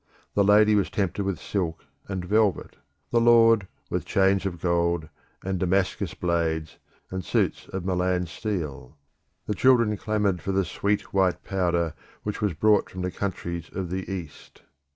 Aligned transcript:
The 0.33 0.43
lady 0.43 0.73
was 0.73 0.89
tempted 0.89 1.23
with 1.23 1.37
silk 1.39 1.85
and 2.07 2.25
velvet; 2.25 2.75
the 3.11 3.21
lord, 3.21 3.67
with 3.91 4.03
chains 4.03 4.47
of 4.47 4.59
gold, 4.59 5.07
and 5.43 5.59
Damascus 5.59 6.15
blades, 6.15 6.79
and 7.11 7.23
suits 7.23 7.67
of 7.67 7.85
Milan 7.85 8.25
steel; 8.25 8.97
the 9.45 9.53
children 9.53 9.95
clamoured 9.97 10.41
for 10.41 10.53
the 10.53 10.65
sweet 10.65 11.13
white 11.13 11.43
powder 11.43 11.93
which 12.23 12.41
was 12.41 12.53
brought 12.55 12.89
from 12.89 13.03
the 13.03 13.11
countries 13.11 13.69
of 13.73 13.91
the 13.91 14.11
East. 14.11 14.63